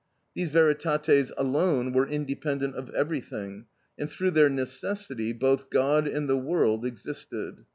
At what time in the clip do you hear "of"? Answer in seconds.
2.75-2.89